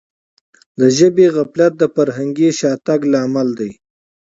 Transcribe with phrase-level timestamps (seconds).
[0.79, 3.71] د ژبي غفلت د فرهنګي شاتګ لامل دی.